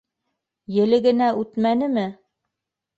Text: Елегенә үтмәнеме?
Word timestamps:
Елегенә 0.77 1.29
үтмәнеме? 1.45 2.11